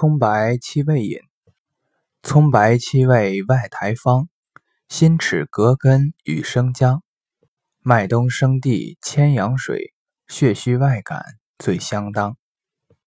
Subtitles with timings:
[0.00, 1.18] 葱白七味饮。
[2.22, 4.28] 葱白七味外台方：
[4.88, 7.02] 辛齿葛根与生姜。
[7.80, 9.92] 麦冬生地千阳水，
[10.28, 11.24] 血虚外感
[11.58, 12.36] 最相当。